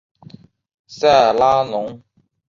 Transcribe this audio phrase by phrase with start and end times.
[0.87, 2.01] 塞拉农。